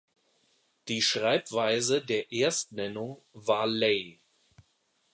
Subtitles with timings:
[0.87, 4.19] Die Schreibweise der Erstnennung war "Ley".